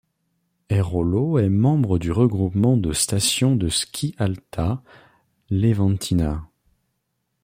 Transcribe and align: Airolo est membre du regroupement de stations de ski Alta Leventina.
Airolo 0.69 1.37
est 1.37 1.47
membre 1.49 1.99
du 1.99 2.11
regroupement 2.11 2.75
de 2.75 2.91
stations 2.91 3.55
de 3.55 3.69
ski 3.69 4.15
Alta 4.17 4.81
Leventina. 5.51 6.49